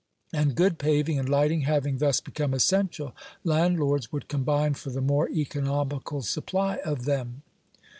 [0.33, 3.13] And good paving and lighting having thus become essential,
[3.43, 7.43] landlords would combine for the more economical supply of them.